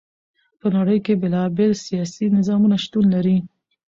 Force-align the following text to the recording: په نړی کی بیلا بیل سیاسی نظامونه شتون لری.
په 0.59 0.67
نړی 0.75 0.97
کی 1.05 1.13
بیلا 1.21 1.43
بیل 1.57 1.73
سیاسی 1.85 2.25
نظامونه 2.37 2.75
شتون 2.83 3.05
لری. 3.15 3.37